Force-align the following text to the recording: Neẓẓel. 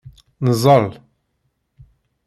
Neẓẓel. 0.45 0.85